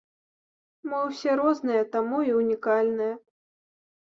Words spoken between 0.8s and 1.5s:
Мы ўсе